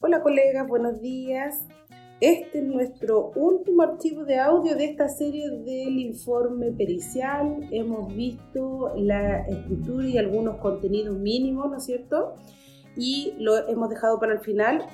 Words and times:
Hola 0.00 0.22
colegas, 0.22 0.68
buenos 0.68 1.00
días. 1.00 1.66
Este 2.20 2.60
es 2.60 2.64
nuestro 2.64 3.30
último 3.36 3.82
archivo 3.82 4.24
de 4.24 4.38
audio 4.38 4.74
de 4.74 4.86
esta 4.86 5.06
serie 5.06 5.50
del 5.50 5.98
informe 5.98 6.72
pericial. 6.72 7.68
Hemos 7.70 8.14
visto 8.16 8.94
la 8.96 9.40
estructura 9.46 10.06
y 10.06 10.16
algunos 10.16 10.56
contenidos 10.56 11.18
mínimos, 11.18 11.70
¿no 11.70 11.76
es 11.76 11.84
cierto? 11.84 12.36
Y 12.96 13.34
lo 13.38 13.68
hemos 13.68 13.90
dejado 13.90 14.18
para 14.18 14.32
el 14.32 14.40
final 14.40 14.86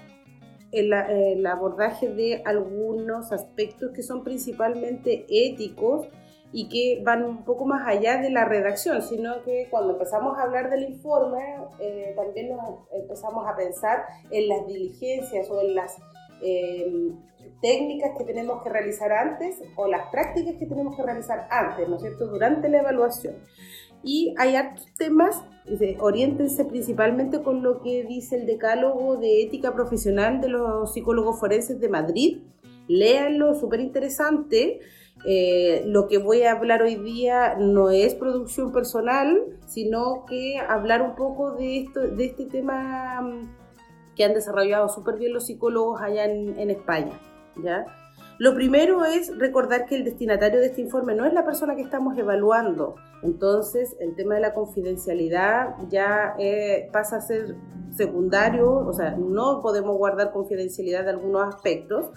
el, 0.72 0.92
el 0.92 1.46
abordaje 1.46 2.08
de 2.08 2.42
algunos 2.44 3.30
aspectos 3.30 3.92
que 3.92 4.02
son 4.02 4.24
principalmente 4.24 5.24
éticos 5.28 6.08
y 6.52 6.68
que 6.68 7.02
van 7.02 7.24
un 7.24 7.44
poco 7.44 7.64
más 7.64 7.86
allá 7.86 8.18
de 8.18 8.30
la 8.30 8.44
redacción, 8.44 9.00
sino 9.00 9.42
que 9.42 9.68
cuando 9.70 9.94
empezamos 9.94 10.36
a 10.38 10.42
hablar 10.42 10.70
del 10.70 10.84
informe, 10.84 11.40
eh, 11.78 12.12
también 12.14 12.50
nos 12.50 12.80
empezamos 12.92 13.46
a 13.46 13.56
pensar 13.56 14.04
en 14.30 14.48
las 14.48 14.66
diligencias 14.66 15.48
o 15.50 15.60
en 15.62 15.74
las 15.74 15.96
eh, 16.42 17.12
técnicas 17.60 18.12
que 18.18 18.24
tenemos 18.24 18.62
que 18.62 18.70
realizar 18.70 19.12
antes 19.12 19.62
o 19.76 19.86
las 19.86 20.10
prácticas 20.10 20.54
que 20.58 20.66
tenemos 20.66 20.96
que 20.96 21.02
realizar 21.02 21.46
antes, 21.50 21.88
¿no 21.88 21.96
es 21.96 22.02
cierto?, 22.02 22.26
durante 22.26 22.68
la 22.68 22.80
evaluación. 22.80 23.36
Y 24.02 24.34
hay 24.38 24.56
otros 24.56 24.92
temas, 24.98 25.44
oriéntense 26.00 26.64
principalmente 26.64 27.42
con 27.42 27.62
lo 27.62 27.82
que 27.82 28.04
dice 28.04 28.36
el 28.36 28.46
decálogo 28.46 29.16
de 29.16 29.42
ética 29.42 29.74
profesional 29.74 30.40
de 30.40 30.48
los 30.48 30.92
psicólogos 30.92 31.38
forenses 31.38 31.80
de 31.80 31.88
Madrid. 31.88 32.38
Léanlo, 32.88 33.54
súper 33.54 33.78
interesante 33.78 34.80
eh, 35.24 35.82
lo 35.86 36.08
que 36.08 36.18
voy 36.18 36.42
a 36.42 36.52
hablar 36.52 36.82
hoy 36.82 36.96
día 36.96 37.54
no 37.58 37.90
es 37.90 38.14
producción 38.14 38.72
personal, 38.72 39.38
sino 39.66 40.24
que 40.26 40.58
hablar 40.58 41.02
un 41.02 41.14
poco 41.14 41.52
de, 41.52 41.78
esto, 41.78 42.00
de 42.00 42.24
este 42.24 42.46
tema 42.46 43.20
mm, 43.20 43.61
que 44.16 44.24
han 44.24 44.34
desarrollado 44.34 44.88
súper 44.88 45.16
bien 45.16 45.32
los 45.32 45.46
psicólogos 45.46 46.00
allá 46.00 46.24
en, 46.24 46.70
España. 46.70 47.18
¿ya? 47.62 47.86
Lo 48.38 48.54
primero 48.54 49.04
es 49.04 49.36
recordar 49.38 49.86
que 49.86 49.96
el 49.96 50.04
destinatario 50.04 50.60
de 50.60 50.66
este 50.66 50.80
informe 50.80 51.14
no 51.14 51.24
es 51.24 51.32
la 51.32 51.44
persona 51.44 51.76
que 51.76 51.82
estamos 51.82 52.16
evaluando. 52.18 52.96
Entonces, 53.22 53.96
el 54.00 54.14
tema 54.16 54.34
de 54.34 54.40
la 54.40 54.54
confidencialidad 54.54 55.76
ya 55.88 56.34
eh, 56.38 56.88
pasa 56.92 57.16
a 57.16 57.20
ser 57.20 57.54
secundario, 57.96 58.70
o 58.70 58.92
sea, 58.92 59.12
no 59.12 59.62
podemos 59.62 59.96
guardar 59.96 60.32
confidencialidad 60.32 61.04
de 61.04 61.10
algunos 61.10 61.54
aspectos. 61.54 62.10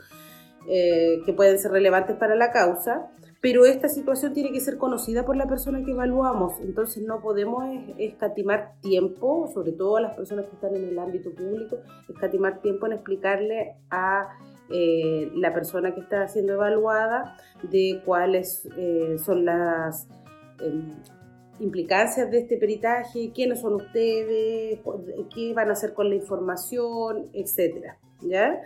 Eh, 0.67 1.21
que 1.27 1.33
pueden 1.33 1.59
ser 1.59 1.71
relevantes 1.71 2.15
para 2.15 2.33
la 2.35 2.51
causa, 2.51 3.11
pero 3.45 3.63
esta 3.63 3.89
situación 3.89 4.33
tiene 4.33 4.51
que 4.51 4.59
ser 4.59 4.79
conocida 4.79 5.23
por 5.23 5.37
la 5.37 5.45
persona 5.47 5.85
que 5.85 5.91
evaluamos, 5.91 6.59
entonces 6.61 7.03
no 7.03 7.21
podemos 7.21 7.63
escatimar 7.99 8.73
tiempo, 8.81 9.47
sobre 9.53 9.71
todo 9.71 9.97
a 9.97 10.01
las 10.01 10.15
personas 10.15 10.47
que 10.47 10.55
están 10.55 10.75
en 10.75 10.89
el 10.89 10.97
ámbito 10.97 11.29
público, 11.29 11.77
escatimar 12.09 12.59
tiempo 12.63 12.87
en 12.87 12.93
explicarle 12.93 13.75
a 13.91 14.29
eh, 14.71 15.29
la 15.35 15.53
persona 15.53 15.93
que 15.93 16.01
está 16.01 16.27
siendo 16.27 16.53
evaluada 16.53 17.37
de 17.61 18.01
cuáles 18.03 18.67
eh, 18.77 19.17
son 19.23 19.45
las 19.45 20.07
em, 20.59 20.95
implicancias 21.59 22.31
de 22.31 22.39
este 22.39 22.57
peritaje, 22.57 23.31
quiénes 23.31 23.61
son 23.61 23.75
ustedes, 23.75 24.79
qué 25.35 25.53
van 25.53 25.69
a 25.69 25.73
hacer 25.73 25.93
con 25.93 26.09
la 26.09 26.15
información, 26.15 27.29
etcétera, 27.31 27.99
¿ya? 28.21 28.59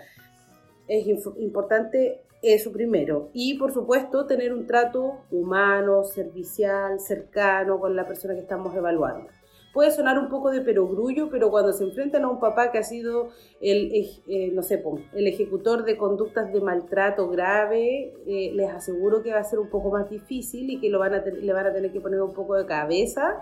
es 0.88 1.06
importante 1.38 2.24
eso 2.42 2.72
primero. 2.72 3.30
Y 3.34 3.58
por 3.58 3.72
supuesto 3.72 4.26
tener 4.26 4.54
un 4.54 4.66
trato 4.66 5.22
humano, 5.32 6.04
servicial, 6.04 7.00
cercano 7.00 7.80
con 7.80 7.96
la 7.96 8.08
persona 8.08 8.34
que 8.34 8.42
estamos 8.42 8.76
evaluando. 8.76 9.30
Puede 9.74 9.92
sonar 9.92 10.18
un 10.18 10.30
poco 10.30 10.50
de 10.50 10.62
perogrullo, 10.62 11.30
pero 11.30 11.52
cuando 11.52 11.74
se 11.74 11.84
enfrentan 11.84 12.24
a 12.24 12.30
un 12.30 12.40
papá 12.40 12.72
que 12.72 12.80
ha 12.80 12.84
sido 12.84 13.30
el, 13.62 13.92
eh, 14.28 14.50
no 14.52 14.64
sé, 14.64 14.84
el 15.14 15.28
ejecutor 15.28 15.86
de 15.86 15.96
conductas 15.96 16.52
de 16.52 16.60
maltrato 16.60 17.30
grave, 17.30 18.14
eh, 18.26 18.52
les 18.56 18.70
aseguro 18.72 19.22
que 19.22 19.32
va 19.32 19.40
a 19.40 19.44
ser 19.44 19.60
un 19.60 19.70
poco 19.70 19.92
más 19.92 20.10
difícil 20.10 20.72
y 20.72 20.80
que 20.80 20.90
lo 20.90 20.98
van 20.98 21.14
a 21.14 21.24
le 21.24 21.54
van 21.54 21.68
a 21.68 21.74
tener 21.74 21.92
que 21.92 22.02
poner 22.02 22.20
un 22.20 22.34
poco 22.34 22.56
de 22.56 22.66
cabeza 22.66 23.40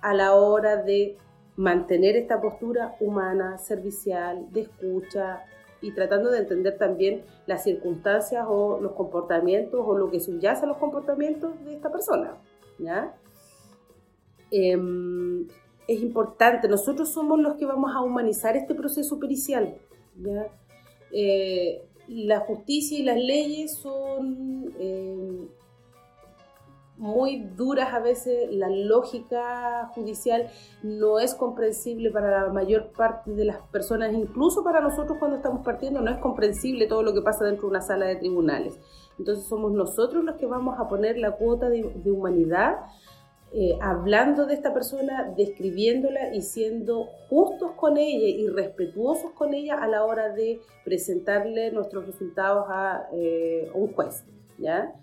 a 0.00 0.14
la 0.14 0.34
hora 0.34 0.82
de 0.82 1.18
mantener 1.56 2.16
esta 2.16 2.40
postura 2.40 2.96
humana, 3.00 3.58
servicial, 3.58 4.46
de 4.52 4.62
escucha, 4.62 5.44
y 5.80 5.92
tratando 5.92 6.30
de 6.30 6.38
entender 6.38 6.78
también 6.78 7.24
las 7.46 7.64
circunstancias 7.64 8.44
o 8.48 8.80
los 8.80 8.92
comportamientos 8.92 9.80
o 9.84 9.96
lo 9.96 10.10
que 10.10 10.20
subyace 10.20 10.64
a 10.64 10.68
los 10.68 10.78
comportamientos 10.78 11.52
de 11.64 11.74
esta 11.74 11.90
persona. 11.90 12.36
¿ya? 12.78 13.14
Em, 14.50 15.46
es 15.88 16.00
importante, 16.00 16.68
nosotros 16.68 17.12
somos 17.12 17.38
los 17.38 17.56
que 17.56 17.66
vamos 17.66 17.94
a 17.94 18.00
humanizar 18.00 18.56
este 18.56 18.74
proceso 18.74 19.18
pericial. 19.18 19.76
Eh, 21.12 21.82
la 22.08 22.40
justicia 22.40 22.98
y 22.98 23.02
las 23.02 23.18
leyes 23.18 23.74
son 23.76 24.72
em, 24.78 25.48
muy 26.98 27.44
duras 27.56 27.92
a 27.92 28.00
veces, 28.00 28.50
la 28.50 28.70
lógica 28.70 29.90
judicial 29.94 30.48
no 30.82 31.18
es 31.18 31.34
comprensible 31.34 32.10
para 32.10 32.46
la 32.46 32.52
mayor 32.52 32.92
parte 32.92 33.32
de 33.32 33.44
las 33.44 33.58
personas, 33.70 34.12
incluso 34.14 34.64
para 34.64 34.80
nosotros 34.80 35.18
cuando 35.18 35.36
estamos 35.36 35.64
partiendo, 35.64 36.00
no 36.00 36.10
es 36.10 36.18
comprensible 36.18 36.86
todo 36.86 37.02
lo 37.02 37.12
que 37.12 37.20
pasa 37.20 37.44
dentro 37.44 37.62
de 37.62 37.70
una 37.70 37.82
sala 37.82 38.06
de 38.06 38.16
tribunales. 38.16 38.78
Entonces 39.18 39.46
somos 39.46 39.72
nosotros 39.72 40.24
los 40.24 40.36
que 40.36 40.46
vamos 40.46 40.78
a 40.78 40.88
poner 40.88 41.18
la 41.18 41.32
cuota 41.32 41.68
de, 41.68 42.10
humanidad, 42.10 42.78
eh, 43.52 43.78
hablando 43.80 44.46
de 44.46 44.54
esta 44.54 44.74
persona, 44.74 45.32
describiéndola 45.36 46.34
y 46.34 46.42
siendo 46.42 47.06
justos 47.28 47.72
con 47.72 47.96
ella 47.96 48.26
y 48.26 48.48
respetuosos 48.48 49.32
con 49.32 49.54
ella 49.54 49.82
a 49.82 49.86
la 49.86 50.04
hora 50.04 50.30
de 50.30 50.60
presentarle 50.84 51.70
nuestros 51.72 52.06
resultados 52.06 52.66
a 52.68 53.08
eh, 53.12 53.70
un 53.74 53.92
juez. 53.92 54.24
¿ya? 54.58 54.94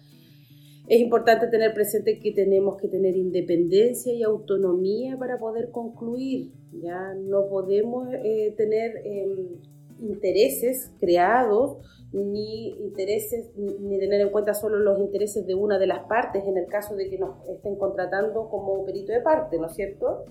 Es 0.88 1.00
importante 1.00 1.48
tener 1.48 1.74
presente 1.74 2.20
que 2.20 2.34
tenemos 2.34 2.78
que 2.78 2.90
tener 2.90 3.16
independencia 3.16 4.14
y 4.14 4.22
autonomía 4.24 5.18
para 5.18 5.40
poder 5.40 5.72
concluir. 5.72 6.52
Ya 6.74 7.14
no 7.14 7.48
podemos 7.48 8.10
eh, 8.12 8.54
tener 8.58 9.02
em, 9.06 9.62
intereses 10.02 10.92
creados 11.00 11.78
ni 12.12 12.70
intereses 12.80 13.50
ni 13.58 13.98
tener 13.98 14.22
en 14.22 14.30
cuenta 14.30 14.54
solo 14.54 14.78
los 14.78 15.00
intereses 15.00 15.48
de 15.48 15.56
una 15.56 15.80
de 15.80 15.88
las 15.88 16.06
partes 16.06 16.44
en 16.46 16.58
el 16.58 16.68
caso 16.68 16.96
de 16.96 17.10
que 17.10 17.18
nos 17.18 17.48
estén 17.50 17.76
contratando 17.76 18.50
como 18.50 18.86
perito 18.86 19.12
de 19.12 19.22
parte, 19.22 19.58
¿no 19.58 19.66
es 19.68 19.74
cierto? 19.74 20.26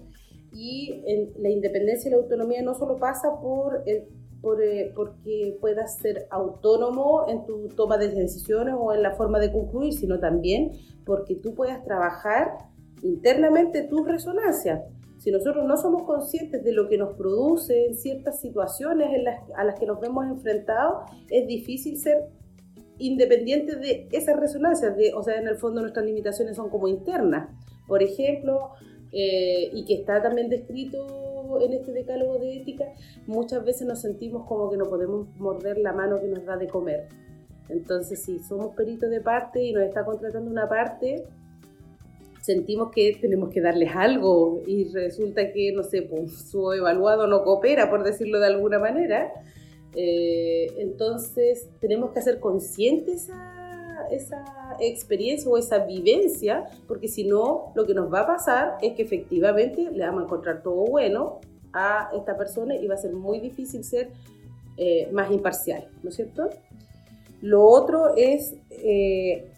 Y 0.53 1.03
la 1.39 1.49
independencia 1.49 2.09
y 2.09 2.13
la 2.13 2.19
autonomía 2.19 2.63
no 2.63 2.75
solo 2.75 2.99
pasa 2.99 3.41
por 3.41 3.83
el 3.87 4.05
eh, 4.61 4.93
porque 4.95 5.57
puedas 5.61 5.99
ser 5.99 6.27
autónomo 6.31 7.27
en 7.29 7.47
tu 7.47 7.69
toma 7.69 7.97
de 7.97 8.09
decisiones 8.09 8.75
o 8.77 8.93
en 8.93 9.03
la 9.03 9.13
forma 9.13 9.39
de 9.39 9.53
concluir, 9.53 9.93
sino 9.93 10.19
también 10.19 10.73
porque 11.05 11.37
tú 11.37 11.55
puedas 11.55 11.85
trabajar 11.85 12.59
internamente 13.03 13.83
tus 13.83 14.07
resonancias. 14.07 14.83
Si 15.19 15.31
nosotros 15.31 15.65
no 15.65 15.77
somos 15.77 16.03
conscientes 16.03 16.65
de 16.65 16.73
lo 16.73 16.89
que 16.89 16.99
nos 16.99 17.17
produce 17.17 17.87
en 17.87 17.95
ciertas 17.95 18.41
situaciones 18.41 19.09
a 19.57 19.63
las 19.63 19.79
que 19.79 19.87
nos 19.87 20.01
vemos 20.01 20.27
enfrentados, 20.27 21.09
es 21.31 21.47
difícil 21.47 21.97
ser 21.97 22.25
independiente 22.99 23.77
de 23.77 24.09
esas 24.11 24.39
resonancias. 24.39 24.97
De, 24.97 25.15
o 25.15 25.23
sea, 25.23 25.39
en 25.39 25.47
el 25.47 25.57
fondo 25.57 25.81
nuestras 25.81 26.05
limitaciones 26.05 26.57
son 26.57 26.71
como 26.71 26.89
internas. 26.89 27.49
Por 27.87 28.03
ejemplo, 28.03 28.71
eh, 29.13 29.71
y 29.73 29.85
que 29.85 29.95
está 29.95 30.21
también 30.23 30.49
descrito 30.49 31.07
en 31.61 31.73
este 31.73 31.93
decálogo 31.93 32.39
de 32.39 32.57
ética, 32.57 32.93
muchas 33.27 33.65
veces 33.65 33.87
nos 33.87 34.01
sentimos 34.01 34.47
como 34.47 34.71
que 34.71 34.77
no 34.77 34.87
podemos 34.87 35.27
morder 35.39 35.79
la 35.79 35.93
mano 35.93 36.21
que 36.21 36.29
nos 36.29 36.45
da 36.45 36.57
de 36.57 36.69
comer. 36.69 37.09
Entonces, 37.69 38.23
si 38.23 38.39
somos 38.41 38.75
peritos 38.75 39.11
de 39.11 39.21
parte 39.21 39.63
y 39.63 39.73
nos 39.73 39.85
está 39.85 40.05
contratando 40.05 40.51
una 40.51 40.69
parte, 40.69 41.25
sentimos 42.43 42.91
que 42.91 43.17
tenemos 43.21 43.51
que 43.51 43.61
darles 43.61 43.91
algo 43.95 44.63
y 44.67 44.89
resulta 44.93 45.53
que, 45.53 45.73
no 45.73 45.83
sé, 45.83 46.03
pues, 46.03 46.51
su 46.51 46.73
evaluado 46.73 47.27
no 47.27 47.43
coopera, 47.43 47.89
por 47.89 48.03
decirlo 48.03 48.41
de 48.41 48.47
alguna 48.47 48.79
manera. 48.79 49.33
Eh, 49.95 50.67
entonces, 50.79 51.69
tenemos 51.81 52.13
que 52.13 52.19
hacer 52.19 52.41
conscientes 52.41 53.25
esa, 53.25 53.62
esa 54.15 54.45
experiencia 54.81 55.51
o 55.51 55.59
esa 55.59 55.79
vivencia, 55.81 56.67
porque 56.87 57.09
si 57.09 57.25
no, 57.25 57.73
lo 57.75 57.87
que 57.87 57.95
nos 57.95 58.13
va 58.13 58.21
a 58.21 58.27
pasar 58.27 58.79
es 58.83 58.95
que 58.95 59.03
efectivamente 59.03 59.91
le 59.91 60.05
vamos 60.05 60.23
a 60.23 60.25
encontrar 60.25 60.63
todo 60.63 60.85
bueno 60.85 61.41
a 61.73 62.11
esta 62.15 62.37
persona 62.37 62.77
y 62.77 62.87
va 62.87 62.95
a 62.95 62.99
ser 62.99 63.13
muy 63.13 63.41
difícil 63.41 63.85
ser 63.85 64.11
eh, 64.77 65.09
más 65.13 65.31
imparcial, 65.31 65.89
¿no 66.03 66.11
es 66.11 66.17
cierto? 66.17 66.49
Lo 67.41 67.65
otro 67.65 68.15
es 68.17 68.55
eh, 68.71 69.53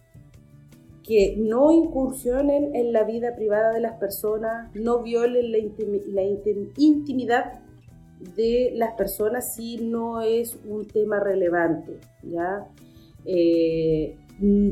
que 1.05 1.37
no 1.37 1.71
incursionen 1.71 2.75
en 2.75 2.93
la 2.93 3.05
vida 3.05 3.37
privada 3.37 3.73
de 3.73 3.81
las 3.81 3.99
personas, 3.99 4.75
no 4.75 5.03
violen 5.03 5.53
la, 5.53 6.23
intimidad 6.77 7.61
de 8.37 8.73
las 8.75 8.95
personas 8.95 9.55
si 9.55 9.77
no 9.77 10.23
es 10.23 10.57
un 10.67 10.87
tema 10.87 11.21
relevante, 11.21 12.00
¿ya? 12.23 12.67
Eh, 13.27 14.17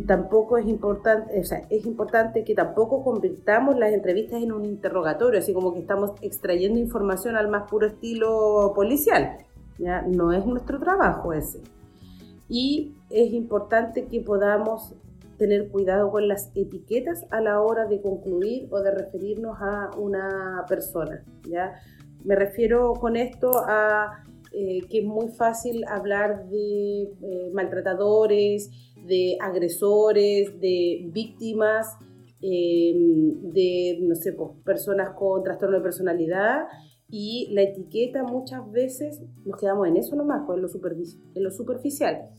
tampoco 0.07 0.59
es 0.59 0.67
importante, 0.67 1.39
o 1.39 1.45
sea, 1.45 1.67
es 1.71 1.87
importante 1.87 2.45
que 2.45 2.55
tampoco 2.55 3.05
convirtamos 3.05 3.79
las 3.79 3.93
entrevistas 3.93 4.43
en 4.43 4.53
un 4.53 4.65
interrogatorio, 4.65 5.39
así 5.39 5.53
como 5.53 5.73
que 5.73 5.81
estamos 5.81 6.13
extrayendo 6.21 6.81
información 6.81 7.37
al 7.37 7.49
más 7.49 7.71
puro 7.71 7.87
estilo 7.87 8.73
policial, 8.75 9.39
¿ya? 9.79 10.03
No 10.03 10.33
es 10.33 10.45
nuestro 10.45 10.81
trabajo 10.81 11.33
ese. 11.33 11.61
Y 12.49 12.95
es 13.09 13.33
importante 13.33 14.07
que 14.07 14.21
podamos 14.21 14.95
tener 15.39 15.69
cuidado 15.69 16.11
con 16.11 16.29
las 16.29 16.51
etiquetas 16.55 17.27
a 17.31 17.41
la 17.41 17.61
hora 17.61 17.87
de 17.87 18.01
concluir 18.01 18.69
o 18.71 18.81
de 18.81 18.91
referirnos 18.91 19.59
a 19.61 19.91
una 19.97 20.65
persona, 20.69 21.25
¿ya? 21.49 21.75
Me 22.25 22.35
refiero 22.35 22.95
con 22.95 23.17
esto 23.17 23.51
a 23.67 24.25
eh, 24.55 24.83
que 24.91 24.99
es 24.99 25.05
muy 25.05 25.29
fácil 25.29 25.83
hablar 25.89 26.47
de 26.49 27.05
eh, 27.05 27.51
maltratadores, 27.55 28.71
de 29.07 29.37
agresores, 29.41 30.59
de 30.61 31.09
víctimas, 31.13 31.97
em, 32.41 33.51
de, 33.51 33.99
no 34.03 34.15
sé, 34.15 34.33
pues, 34.33 34.51
personas 34.65 35.11
con 35.17 35.43
trastorno 35.43 35.77
de 35.77 35.83
personalidad 35.83 36.65
y 37.09 37.49
la 37.53 37.63
etiqueta 37.63 38.23
muchas 38.23 38.71
veces 38.73 39.21
nos 39.45 39.61
quedamos 39.61 39.87
en 39.87 39.97
eso 39.97 40.17
nomás, 40.17 40.43
pues, 40.47 40.57
en, 40.57 40.63
lo 40.63 40.69
en 41.35 41.45
lo 41.45 41.51
superficial. 41.51 42.31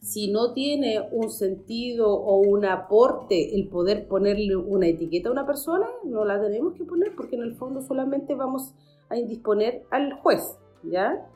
Si 0.00 0.32
no 0.32 0.54
tiene 0.54 1.06
un 1.12 1.30
sentido 1.30 2.08
o 2.10 2.38
un 2.38 2.64
aporte 2.64 3.54
el 3.54 3.68
poder 3.68 4.08
ponerle 4.08 4.56
una 4.56 4.86
etiqueta 4.86 5.28
a 5.28 5.32
una 5.32 5.46
persona, 5.46 5.86
no 6.04 6.24
la 6.24 6.40
tenemos 6.40 6.72
que 6.72 6.84
poner 6.84 7.14
porque 7.14 7.36
en 7.36 7.42
el 7.42 7.54
fondo 7.54 7.82
solamente 7.82 8.34
vamos 8.34 8.74
a 9.10 9.18
indisponer 9.18 9.82
al 9.90 10.14
juez, 10.14 10.56
¿ya? 10.84 11.28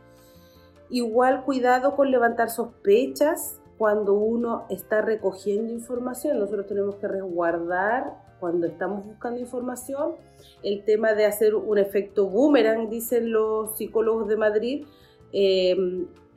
Igual 0.88 1.44
cuidado 1.44 1.94
con 1.94 2.10
levantar 2.10 2.48
sospechas 2.48 3.60
cuando 3.78 4.14
uno 4.14 4.66
está 4.70 5.02
recogiendo 5.02 5.72
información. 5.72 6.38
Nosotros 6.38 6.66
tenemos 6.66 6.96
que 6.96 7.08
resguardar 7.08 8.22
cuando 8.40 8.66
estamos 8.66 9.04
buscando 9.04 9.40
información 9.40 10.16
el 10.62 10.84
tema 10.84 11.14
de 11.14 11.26
hacer 11.26 11.54
un 11.54 11.78
efecto 11.78 12.28
boomerang, 12.28 12.90
dicen 12.90 13.32
los 13.32 13.76
psicólogos 13.76 14.28
de 14.28 14.36
Madrid, 14.36 14.86
eh, 15.32 15.76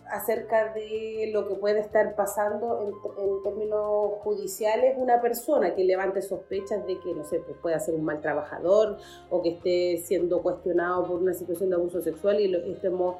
acerca 0.10 0.74
de 0.74 1.30
lo 1.34 1.48
que 1.48 1.56
puede 1.56 1.80
estar 1.80 2.16
pasando 2.16 2.94
en, 3.18 3.44
términos 3.44 4.14
judiciales 4.20 4.96
una 4.98 5.22
persona 5.22 5.76
que 5.76 5.84
levante 5.84 6.22
sospechas 6.22 6.86
de 6.88 7.00
que, 7.00 7.14
no 7.14 7.24
sé, 7.24 7.40
pues 7.40 7.58
puede 7.62 7.80
ser 7.80 7.96
un 7.96 8.06
mal 8.06 8.22
trabajador 8.22 8.98
o 9.30 9.42
que 9.42 9.50
esté 9.50 9.98
siendo 9.98 10.42
cuestionado 10.42 11.06
por 11.06 11.22
una 11.22 11.34
situación 11.34 11.70
de 11.70 11.76
abuso 11.76 12.02
sexual 12.02 12.40
y 12.40 12.48
lo, 12.48 12.60
estemos 12.60 13.18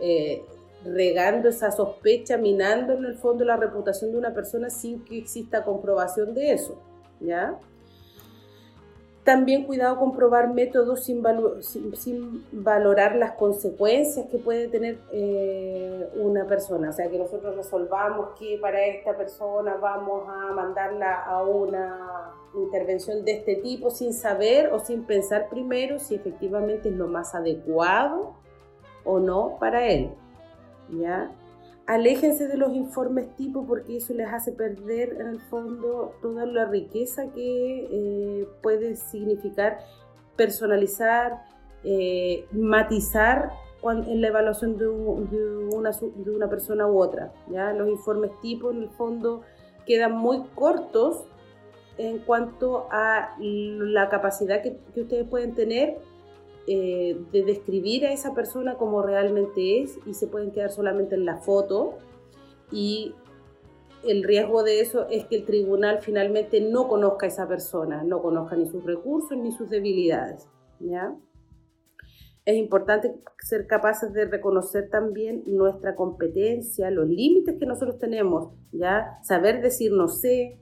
eh, 0.00 0.44
regando 0.84 1.48
esa 1.48 1.70
sospecha, 1.70 2.36
minando 2.36 2.94
en 2.94 3.04
el 3.04 3.16
fondo 3.16 3.44
la 3.44 3.56
reputación 3.56 4.12
de 4.12 4.18
una 4.18 4.34
persona 4.34 4.70
sin 4.70 5.04
que 5.04 5.18
exista 5.18 5.64
comprobación 5.64 6.34
de 6.34 6.52
eso, 6.52 6.78
¿ya? 7.20 7.58
También 9.24 9.66
cuidado 9.66 9.98
con 10.00 10.16
probar 10.16 10.52
métodos 10.52 11.04
sin, 11.04 11.22
sin, 11.94 12.44
valorar 12.50 13.14
las 13.14 13.32
consecuencias 13.32 14.26
que 14.26 14.38
puede 14.38 14.66
tener 14.66 14.98
eh, 15.12 16.08
una 16.16 16.44
persona. 16.48 16.90
O 16.90 16.92
sea, 16.92 17.08
que 17.08 17.18
nosotros 17.18 17.54
resolvamos 17.54 18.30
que 18.36 18.58
para 18.60 18.84
esta 18.84 19.16
persona 19.16 19.76
vamos 19.76 20.28
a 20.28 20.52
mandarla 20.52 21.22
a 21.22 21.40
una 21.44 22.32
intervención 22.56 23.24
de 23.24 23.32
este 23.32 23.54
tipo 23.56 23.90
sin 23.90 24.12
saber 24.12 24.72
o 24.72 24.80
sin 24.80 25.04
pensar 25.04 25.48
primero 25.48 26.00
si 26.00 26.16
efectivamente 26.16 26.88
es 26.88 26.96
lo 26.96 27.06
más 27.06 27.32
adecuado 27.36 28.34
o 29.04 29.20
no 29.20 29.56
para 29.60 29.86
él. 29.86 30.10
¿Ya? 30.92 31.32
aléjense 31.86 32.46
de 32.48 32.56
los 32.56 32.72
informes 32.74 33.34
tipo 33.36 33.66
porque 33.66 33.96
eso 33.96 34.14
les 34.14 34.28
hace 34.28 34.52
perder 34.52 35.16
en 35.20 35.26
el 35.28 35.40
fondo 35.40 36.14
toda 36.22 36.46
la 36.46 36.66
riqueza 36.66 37.30
que 37.32 37.88
eh, 37.90 38.48
puede 38.62 38.96
significar 38.96 39.78
personalizar, 40.36 41.44
eh, 41.84 42.46
matizar 42.52 43.50
en 43.84 44.20
la 44.20 44.28
evaluación 44.28 44.78
de, 44.78 44.86
una, 44.86 46.48
persona 46.48 46.86
u 46.86 46.98
otra. 46.98 47.32
Los 47.48 47.88
informes 47.88 48.30
tipo 48.40 48.70
en 48.70 48.82
el 48.82 48.90
fondo 48.90 49.42
quedan 49.84 50.12
muy 50.12 50.44
cortos 50.54 51.24
en 51.98 52.18
cuanto 52.20 52.86
a 52.92 53.36
la 53.40 54.08
capacidad 54.08 54.62
que 54.62 54.78
ustedes 55.00 55.28
pueden 55.28 55.54
tener 55.56 55.98
eh, 56.66 57.20
de 57.32 57.42
describir 57.42 58.06
a 58.06 58.12
esa 58.12 58.34
persona 58.34 58.76
como 58.76 59.02
realmente 59.02 59.82
es 59.82 59.98
y 60.06 60.14
se 60.14 60.28
pueden 60.28 60.52
quedar 60.52 60.70
solamente 60.70 61.16
en 61.16 61.24
la 61.24 61.38
foto 61.38 61.98
y 62.70 63.14
el 64.04 64.24
riesgo 64.24 64.62
de 64.62 64.80
eso 64.80 65.06
es 65.08 65.26
que 65.26 65.36
el 65.36 65.44
tribunal 65.44 66.00
finalmente 66.00 66.60
no 66.60 66.88
conozca 66.88 67.26
a 67.26 67.28
esa 67.28 67.48
persona, 67.48 68.02
no 68.02 68.20
conozca 68.22 68.56
ni 68.56 68.66
sus 68.66 68.84
recursos 68.84 69.36
ni 69.36 69.52
sus 69.52 69.70
debilidades. 69.70 70.48
¿ya? 70.80 71.14
Es 72.44 72.56
importante 72.56 73.14
ser 73.40 73.66
capaces 73.66 74.12
de 74.12 74.26
reconocer 74.26 74.88
también 74.90 75.44
nuestra 75.46 75.94
competencia, 75.94 76.90
los 76.90 77.08
límites 77.08 77.56
que 77.58 77.66
nosotros 77.66 77.98
tenemos, 77.98 78.52
¿ya? 78.72 79.18
saber 79.22 79.62
decir 79.62 79.92
no 79.92 80.08
sé, 80.08 80.58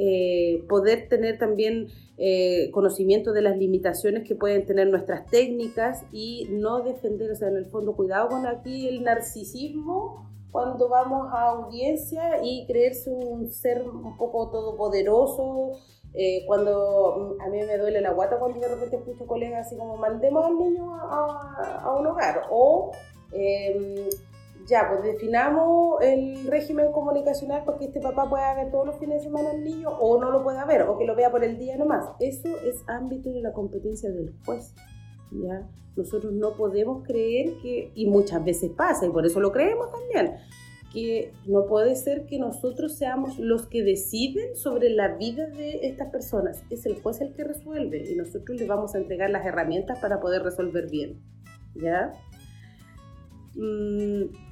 eh, 0.00 0.64
poder 0.68 1.08
tener 1.08 1.38
también 1.38 1.88
eh, 2.18 2.70
conocimiento 2.70 3.32
de 3.32 3.42
las 3.42 3.56
limitaciones 3.56 4.26
que 4.26 4.36
pueden 4.36 4.64
tener 4.64 4.86
nuestras 4.86 5.26
técnicas 5.26 6.04
y 6.12 6.46
no 6.50 6.84
defender, 6.84 7.32
o 7.32 7.34
sea, 7.34 7.48
en 7.48 7.56
el 7.56 7.66
fondo, 7.66 7.96
cuidado 7.96 8.28
con 8.28 8.46
aquí 8.46 8.86
el 8.86 9.02
narcisismo 9.02 10.24
cuando 10.52 10.88
vamos 10.88 11.28
a 11.32 11.50
audiencia 11.50 12.40
y 12.44 12.64
creerse 12.66 13.10
un 13.10 13.50
ser 13.50 13.82
un 13.88 14.16
poco 14.16 14.50
todopoderoso. 14.50 15.72
Eh, 16.14 16.44
cuando 16.46 17.36
a 17.44 17.50
mí 17.50 17.58
me 17.58 17.76
duele 17.76 18.00
la 18.00 18.12
guata 18.12 18.38
cuando 18.38 18.58
de 18.60 18.68
repente 18.68 18.96
escucho 18.96 19.26
colegas 19.26 19.66
así 19.66 19.76
como 19.76 19.98
mandemos 19.98 20.46
al 20.46 20.58
niño 20.58 20.94
a, 20.94 21.80
a 21.82 21.96
un 21.96 22.06
hogar 22.06 22.44
o 22.50 22.92
eh, 23.32 24.08
ya, 24.68 24.86
pues 24.88 25.02
definamos 25.02 26.00
el 26.02 26.46
régimen 26.46 26.92
comunicacional 26.92 27.64
para 27.64 27.78
que 27.78 27.86
este 27.86 28.00
papá 28.00 28.28
pueda 28.28 28.54
ver 28.54 28.70
todos 28.70 28.86
los 28.86 28.98
fines 28.98 29.18
de 29.18 29.24
semana 29.24 29.50
al 29.50 29.64
niño 29.64 29.88
o 29.88 30.20
no 30.20 30.30
lo 30.30 30.42
pueda 30.42 30.64
ver 30.66 30.82
o 30.82 30.98
que 30.98 31.06
lo 31.06 31.16
vea 31.16 31.30
por 31.30 31.42
el 31.42 31.58
día 31.58 31.76
nomás. 31.76 32.04
Eso 32.20 32.48
es 32.66 32.84
ámbito 32.86 33.30
de 33.30 33.40
la 33.40 33.52
competencia 33.52 34.10
del 34.10 34.34
juez. 34.44 34.74
¿ya? 35.32 35.66
Nosotros 35.96 36.34
no 36.34 36.54
podemos 36.54 37.02
creer 37.06 37.54
que, 37.62 37.92
y 37.94 38.06
muchas 38.06 38.44
veces 38.44 38.70
pasa, 38.76 39.06
y 39.06 39.10
por 39.10 39.24
eso 39.24 39.40
lo 39.40 39.52
creemos 39.52 39.90
también, 39.90 40.36
que 40.92 41.32
no 41.46 41.66
puede 41.66 41.96
ser 41.96 42.26
que 42.26 42.38
nosotros 42.38 42.96
seamos 42.96 43.38
los 43.38 43.66
que 43.66 43.82
deciden 43.82 44.54
sobre 44.54 44.90
la 44.90 45.16
vida 45.16 45.46
de 45.46 45.86
estas 45.86 46.10
personas. 46.10 46.62
Es 46.70 46.84
el 46.84 47.00
juez 47.00 47.20
el 47.22 47.32
que 47.34 47.44
resuelve 47.44 48.04
y 48.10 48.16
nosotros 48.16 48.58
le 48.58 48.66
vamos 48.66 48.94
a 48.94 48.98
entregar 48.98 49.30
las 49.30 49.46
herramientas 49.46 49.98
para 49.98 50.20
poder 50.20 50.42
resolver 50.42 50.90
bien. 50.90 51.22
¿Ya? 51.74 52.12
Mm, 53.54 54.47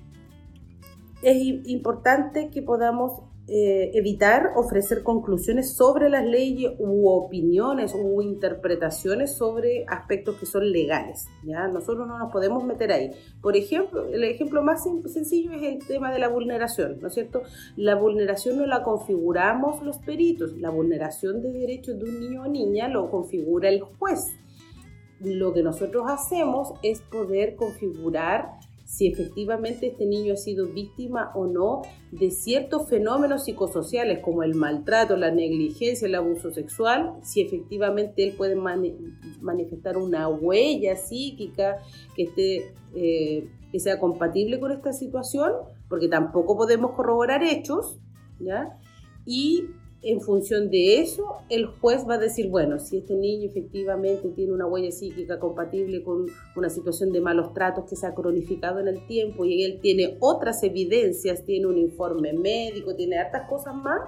es 1.23 1.37
importante 1.67 2.51
que 2.51 2.63
podamos 2.63 3.23
eh, 3.49 3.93
evitar 3.95 4.55
ofrecer 4.57 5.05
conclusiones 5.05 5.77
sobre 5.77 6.11
las 6.11 6.25
leyes 6.25 6.73
u 6.81 7.09
opiniones 7.09 7.95
u 7.95 8.21
interpretaciones 8.21 9.37
sobre 9.37 9.85
aspectos 9.87 10.35
que 10.35 10.47
son 10.47 10.73
legales. 10.73 11.29
¿ya? 11.45 11.69
Nosotros 11.69 12.09
no 12.09 12.19
nos 12.19 12.33
podemos 12.33 12.65
meter 12.65 12.91
ahí. 12.91 13.13
Por 13.41 13.57
ejemplo, 13.57 14.05
el 14.07 14.25
ejemplo 14.25 14.65
más 14.65 14.83
sencillo 14.83 15.53
es 15.53 15.63
el 15.63 15.79
tema 15.87 16.13
de 16.13 16.19
la 16.19 16.29
vulneración, 16.29 16.99
¿no 17.01 17.07
es 17.07 17.15
cierto? 17.15 17.43
La 17.77 17.95
vulneración 17.95 18.59
no 18.59 18.67
la 18.67 18.83
configuramos 18.83 19.81
los 19.81 19.99
peritos, 19.99 20.57
la 20.59 20.71
vulneración 20.71 21.41
de 21.41 21.53
derechos 21.53 22.01
de 22.01 22.05
un 22.05 22.19
niño 22.19 22.43
o 22.43 22.49
niña 22.49 22.89
lo 22.89 23.09
configura 23.13 23.69
el 23.69 23.81
juez. 23.81 24.35
Lo 25.21 25.53
que 25.53 25.63
nosotros 25.63 26.07
hacemos 26.09 26.75
es 26.83 27.01
poder 27.01 27.55
configurar 27.55 28.59
si 28.87 29.09
efectivamente 29.09 29.89
este 29.89 30.07
niño 30.07 30.35
ha 30.35 30.37
sido 30.37 30.69
víctima 30.69 31.33
o 31.35 31.47
no 31.47 31.83
de 32.13 32.31
ciertos 32.31 32.89
fenómenos 32.89 33.45
psicosociales 33.45 34.21
como 34.21 34.45
el 34.45 34.55
maltrato, 34.55 35.17
la 35.17 35.33
negligencia, 35.33 36.07
el 36.07 36.15
abuso 36.15 36.53
sexual, 36.53 37.15
si 37.23 37.41
efectivamente 37.41 38.23
él 38.23 38.35
puede 38.37 38.55
manifestar 38.55 39.97
una 39.97 40.29
huella 40.29 40.95
psíquica 40.97 41.79
que, 42.15 42.23
esté, 42.23 42.75
eh, 42.95 43.51
que 43.73 43.81
sea 43.81 43.99
compatible 43.99 44.61
con 44.61 44.71
esta 44.71 44.93
situación, 44.93 45.53
porque 45.89 46.07
tampoco 46.07 46.57
podemos 46.57 46.93
corroborar 46.93 47.43
hechos, 47.43 47.99
¿ya? 48.39 48.79
Y 49.25 49.65
en 50.03 50.21
función 50.21 50.71
de 50.71 51.01
eso, 51.01 51.39
el 51.49 51.67
juez 51.67 52.07
va 52.09 52.15
a 52.15 52.19
decir, 52.19 52.49
bueno, 52.49 52.79
si 52.79 52.99
este 52.99 53.15
niño 53.15 53.49
efectivamente 53.49 54.29
tiene 54.29 54.53
una 54.53 54.67
huella 54.67 54.93
psíquica 54.93 55.41
compatible 55.41 56.03
con 56.05 56.27
una 56.55 56.71
situación 56.71 57.13
de 57.13 57.21
malos 57.21 57.53
tratos 57.55 57.87
que 57.89 57.97
se 57.97 58.07
ha 58.07 58.15
cronificado 58.15 58.79
en 58.81 58.89
el 58.89 59.07
tiempo 59.07 59.45
y 59.45 59.65
él 59.65 59.81
tiene 59.81 60.17
otras 60.21 60.63
evidencias, 60.63 61.45
tiene 61.45 61.67
un 61.67 61.79
informe 61.79 62.33
médico, 62.33 62.95
tiene 62.95 63.19
hartas 63.19 63.49
cosas 63.49 63.75
más, 63.75 64.01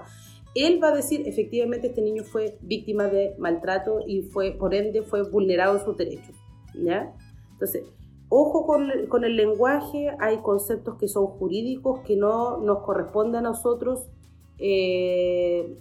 él 0.55 0.83
va 0.83 0.89
a 0.89 0.95
decir, 0.95 1.27
efectivamente, 1.27 1.89
este 1.89 2.03
niño 2.03 2.25
fue 2.25 2.59
víctima 2.63 3.09
de 3.09 3.35
maltrato 3.39 4.01
y 4.07 4.23
fue, 4.23 4.53
por 4.53 4.75
ende, 4.75 5.03
fue 5.03 5.23
vulnerado 5.23 5.79
en 5.79 5.85
sus 5.85 5.97
derechos. 5.97 6.35
¿ya? 6.75 7.15
Entonces, 7.53 7.85
ojo 8.29 8.67
con, 8.67 9.25
el 9.25 9.37
lenguaje, 9.37 10.11
hay 10.21 10.39
conceptos 10.39 10.97
que 10.97 11.09
son 11.09 11.27
jurídicos 11.27 12.01
que 12.01 12.17
no 12.17 12.59
nos 12.59 12.81
corresponde 12.85 13.39
a 13.39 13.41
nosotros 13.43 14.07
eh, 14.59 15.77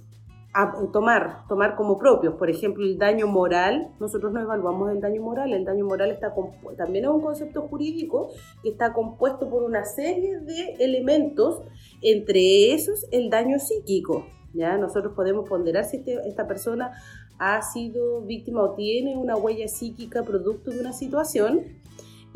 tomar, 0.92 1.48
tomar 1.48 1.76
como 1.76 1.98
propios. 1.98 2.36
Por 2.36 2.50
ejemplo, 2.50 2.84
el 2.84 2.98
daño 2.98 3.28
moral, 3.28 3.90
nosotros 4.00 4.32
no 4.34 4.42
evaluamos 4.42 4.92
el 4.92 5.02
daño 5.02 5.22
moral, 5.22 5.54
el 5.54 5.66
daño 5.66 5.86
moral 5.86 6.12
está 6.12 6.34
también 6.78 7.06
es 7.06 7.12
un 7.12 7.22
concepto 7.22 7.62
jurídico 7.64 8.30
que 8.64 8.70
está 8.70 8.94
compuesto 8.94 9.50
por 9.50 9.64
una 9.64 9.86
serie 9.86 10.40
de 10.40 10.76
elementos, 10.80 11.62
entre 12.02 12.74
esos 12.74 13.06
el 13.12 13.30
daño 13.30 13.60
psíquico. 13.60 14.26
¿ya? 14.54 14.78
Nosotros 14.78 15.14
podemos 15.14 15.48
ponderar 15.48 15.86
si 15.86 15.98
este, 15.98 16.28
esta 16.28 16.48
persona 16.48 16.92
ha 17.40 17.62
sido 17.62 18.22
víctima 18.22 18.64
o 18.64 18.74
tiene 18.74 19.16
una 19.16 19.36
huella 19.36 19.68
psíquica 19.68 20.24
producto 20.24 20.72
de 20.72 20.80
una 20.80 20.94
situación 20.94 21.62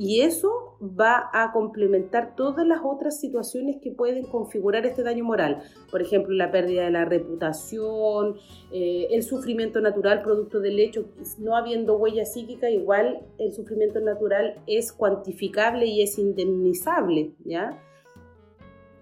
y 0.04 0.22
eso 0.22 0.80
va 0.82 1.30
a 1.32 1.52
complementar 1.52 2.36
todas 2.36 2.66
las 2.66 2.80
otras 2.84 3.20
situaciones 3.20 3.78
que 3.84 3.92
pueden 3.92 4.26
configurar 4.26 4.84
este 4.88 5.04
daño 5.04 5.24
moral. 5.24 5.62
Por 5.92 6.02
ejemplo, 6.02 6.34
la 6.34 6.50
pérdida 6.50 6.86
de 6.86 6.90
la 6.90 7.06
reputación, 7.06 8.38
eh, 8.72 9.10
el 9.12 9.22
sufrimiento 9.22 9.80
natural 9.80 10.24
producto 10.24 10.60
del 10.60 10.80
hecho, 10.80 11.06
no 11.38 11.56
habiendo 11.56 11.98
huella 11.98 12.26
psíquica, 12.26 12.68
igual 12.68 13.20
el 13.38 13.54
sufrimiento 13.54 14.00
natural 14.00 14.56
es 14.66 14.92
cuantificable 14.92 15.86
y 15.86 16.02
es 16.02 16.18
indemnizable, 16.18 17.34
¿ya? 17.46 17.80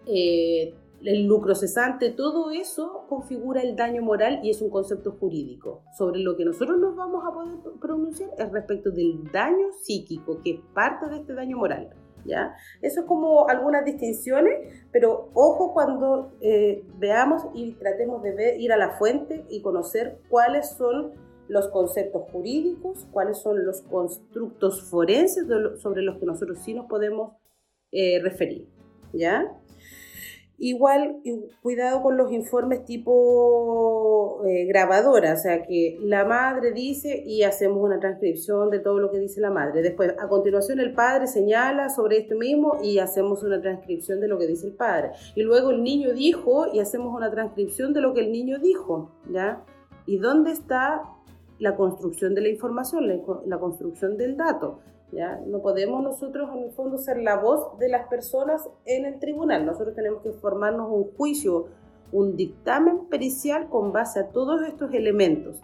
Eh, 0.06 0.74
el 1.03 1.25
lucro 1.25 1.56
cesante, 1.56 2.10
todo 2.12 2.51
eso 2.51 3.06
configura 3.08 3.62
el 3.62 3.75
daño 3.75 4.01
moral 4.01 4.39
y 4.44 4.50
es 4.50 4.62
un 4.62 4.70
concepto 4.70 5.12
jurídico. 5.20 5.84
Sobre 5.98 6.20
lo 6.20 6.36
que 6.36 6.46
nosotros 6.46 6.79
nos 6.79 6.96
vamos 6.96 7.24
a 7.25 7.34
poder 7.34 7.56
pronunciar 7.79 8.29
es 8.38 8.51
respecto 8.51 8.91
del 8.91 9.32
daño 9.32 9.72
psíquico, 9.82 10.41
que 10.44 10.51
es 10.51 10.60
parte 10.74 11.08
de 11.08 11.18
este 11.18 11.34
daño 11.34 11.58
moral. 11.58 11.89
¿ya? 12.25 12.56
Eso 12.82 13.01
es 13.01 13.06
como 13.06 13.48
algunas 13.48 13.86
distinciones, 13.86 14.86
pero 14.91 15.29
ojo 15.34 15.74
cuando 15.74 16.34
eh, 16.41 16.84
veamos 16.98 17.44
y 17.53 17.74
tratemos 17.74 18.22
de 18.24 18.34
ver, 18.34 18.60
ir 18.60 18.74
a 18.74 18.77
la 18.77 18.91
fuente 18.98 19.46
y 19.50 19.62
conocer 19.62 20.20
cuáles 20.29 20.70
son 20.72 21.13
los 21.48 21.68
conceptos 21.70 22.29
jurídicos, 22.32 23.08
cuáles 23.12 23.39
son 23.39 23.65
los 23.65 23.82
constructos 23.82 24.84
forenses 24.84 25.46
sobre 25.82 26.03
los 26.03 26.18
que 26.18 26.25
nosotros 26.25 26.60
sí 26.60 26.74
nos 26.74 26.86
podemos 26.86 27.34
eh, 27.91 28.20
referir. 28.22 28.68
¿ya? 29.13 29.51
Igual, 30.62 31.22
cuidado 31.62 32.04
con 32.04 32.18
los 32.18 32.34
informes 32.34 32.84
tipo 32.84 34.44
eh, 34.46 34.66
grabadora, 34.66 35.34
o 35.34 35.38
sea 35.38 35.63
que 35.63 35.98
la 36.01 36.25
madre 36.25 36.74
dice 36.74 37.24
y 37.25 37.44
hacemos 37.44 37.82
una 37.82 37.98
transcripción 38.00 38.70
de 38.70 38.80
todo 38.80 39.00
lo 39.00 39.10
que 39.10 39.20
dice 39.20 39.39
la 39.39 39.51
madre. 39.51 39.82
Después, 39.82 40.13
a 40.20 40.28
continuación, 40.28 40.82
el 40.82 40.94
padre 40.94 41.28
señala 41.28 41.88
sobre 41.88 42.18
esto 42.18 42.36
mismo 42.36 42.78
y 42.84 43.00
hacemos 43.00 43.42
una 43.44 43.62
transcripción 43.62 44.20
de 44.20 44.28
lo 44.28 44.38
que 44.38 44.48
dice 44.48 44.68
el 44.68 44.74
padre. 44.74 45.12
Y 45.34 45.44
luego 45.44 45.72
el 45.72 45.82
niño 45.82 46.13
dijo 46.13 46.68
y 46.74 46.80
hacemos 46.80 47.16
una 47.16 47.32
transcripción 47.32 47.94
de 47.94 48.01
lo 48.01 48.13
que 48.13 48.20
el 48.20 48.32
niño 48.32 48.60
dijo, 48.60 49.12
¿ya? 49.32 49.63
¿Y 50.06 50.18
dónde 50.18 50.51
está 50.51 51.04
la 51.60 51.78
construcción 51.78 52.36
de 52.36 52.42
la 52.42 52.50
información, 52.50 53.08
la 53.46 53.60
construcción 53.60 54.18
del 54.18 54.36
dato? 54.36 54.80
No 55.12 55.62
podemos 55.62 56.04
nosotros 56.04 56.50
en 56.56 56.66
el 56.66 56.72
fondo 56.72 56.98
ser 56.98 57.18
la 57.18 57.38
voz 57.38 57.78
de 57.80 57.89
las 57.89 58.08
personas 58.08 58.62
en 58.86 59.06
el 59.06 59.20
tribunal. 59.20 59.66
Nosotros 59.66 59.96
tenemos 59.96 60.22
que 60.22 60.32
formarnos 60.32 60.89
un 60.92 61.12
juicio, 61.16 61.68
un 62.12 62.36
dictamen 62.36 63.08
pericial 63.10 63.70
con 63.70 63.92
base 63.92 64.20
a 64.20 64.30
todos 64.30 64.62
estos 64.68 64.94
elementos. 64.94 65.58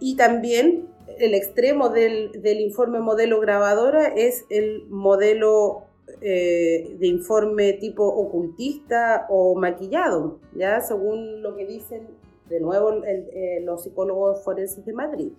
Y 0.00 0.16
también 0.16 0.88
el 1.18 1.34
extremo 1.34 1.90
del, 1.90 2.32
informe 2.44 3.00
modelo 3.00 3.40
grabadora 3.40 4.06
es 4.06 4.46
el 4.48 4.86
modelo 4.88 5.84
eh, 6.20 6.96
de 6.98 7.06
informe 7.06 7.74
tipo 7.74 8.04
ocultista 8.04 9.26
o 9.28 9.54
maquillado, 9.54 10.38
¿ya? 10.54 10.80
Según 10.80 11.42
lo 11.42 11.54
que 11.54 11.66
dicen 11.66 12.08
de 12.48 12.60
nuevo 12.60 12.92
eh, 13.04 13.60
los 13.62 13.84
psicólogos 13.84 14.42
forenses 14.42 14.84
de 14.84 14.92
Madrid 14.92 15.32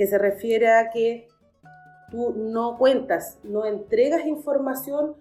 que 0.00 0.06
se 0.06 0.16
refiere 0.16 0.68
a 0.68 0.88
que 0.88 1.28
tú 2.10 2.32
no 2.34 2.78
cuentas, 2.78 3.38
no 3.44 3.66
entregas 3.66 4.24
información 4.24 5.14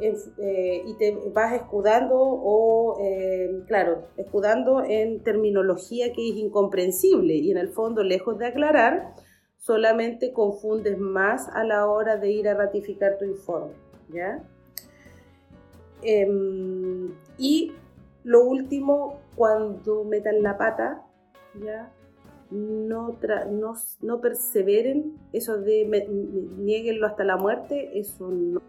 eh, 0.00 0.82
y 0.86 0.96
te 0.96 1.18
vas 1.34 1.52
escudando 1.52 2.16
o, 2.18 2.98
eh, 2.98 3.62
claro, 3.66 4.08
escudando 4.16 4.84
en 4.84 5.22
terminología 5.22 6.14
que 6.14 6.30
es 6.30 6.36
incomprensible 6.36 7.34
y 7.34 7.50
en 7.50 7.58
el 7.58 7.68
fondo, 7.68 8.02
lejos 8.02 8.38
de 8.38 8.46
aclarar, 8.46 9.12
solamente 9.58 10.32
confundes 10.32 10.96
más 10.96 11.50
a 11.50 11.62
la 11.62 11.86
hora 11.86 12.16
de 12.16 12.32
ir 12.32 12.48
a 12.48 12.54
ratificar 12.54 13.18
tu 13.18 13.26
informe, 13.26 13.74
¿ya? 14.08 14.42
Em, 16.00 17.14
y 17.36 17.74
lo 18.24 18.42
último, 18.46 19.20
cuando 19.36 20.04
metan 20.04 20.42
la 20.42 20.56
pata, 20.56 21.02
¿ya? 21.62 21.92
No, 22.52 23.18
no, 23.50 23.74
no 24.02 24.20
perseveren, 24.20 25.18
eso 25.32 25.58
de 25.58 26.06
nieguenlo 26.58 27.06
hasta 27.06 27.24
la 27.24 27.36
muerte, 27.36 27.98
eso 27.98 28.28
no 28.28 28.60